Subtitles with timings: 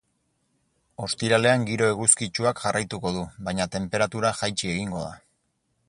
[1.07, 5.15] Ostiralean giro eguzkitsuak jarraituko du, baina tenperatura jaitsi egingo da.